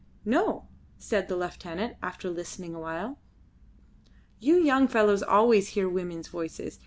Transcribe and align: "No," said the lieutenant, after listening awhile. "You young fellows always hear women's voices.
"No," 0.25 0.67
said 0.97 1.27
the 1.27 1.35
lieutenant, 1.37 1.95
after 2.01 2.27
listening 2.31 2.73
awhile. 2.73 3.19
"You 4.39 4.57
young 4.59 4.87
fellows 4.87 5.21
always 5.21 5.67
hear 5.67 5.87
women's 5.87 6.27
voices. 6.27 6.79